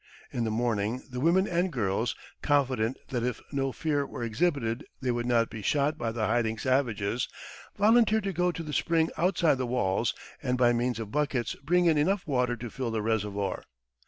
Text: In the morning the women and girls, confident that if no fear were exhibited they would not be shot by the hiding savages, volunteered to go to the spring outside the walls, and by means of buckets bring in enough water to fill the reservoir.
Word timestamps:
In 0.31 0.45
the 0.45 0.49
morning 0.49 1.03
the 1.11 1.19
women 1.19 1.47
and 1.47 1.71
girls, 1.71 2.15
confident 2.41 2.97
that 3.09 3.21
if 3.21 3.39
no 3.51 3.71
fear 3.71 4.03
were 4.03 4.23
exhibited 4.23 4.83
they 4.99 5.11
would 5.11 5.27
not 5.27 5.51
be 5.51 5.61
shot 5.61 5.95
by 5.99 6.11
the 6.11 6.25
hiding 6.25 6.57
savages, 6.57 7.27
volunteered 7.77 8.23
to 8.23 8.33
go 8.33 8.51
to 8.51 8.63
the 8.63 8.73
spring 8.73 9.11
outside 9.15 9.59
the 9.59 9.67
walls, 9.67 10.15
and 10.41 10.57
by 10.57 10.73
means 10.73 10.99
of 10.99 11.11
buckets 11.11 11.53
bring 11.63 11.85
in 11.85 11.99
enough 11.99 12.25
water 12.25 12.55
to 12.55 12.71
fill 12.71 12.89
the 12.89 13.03
reservoir. 13.03 13.61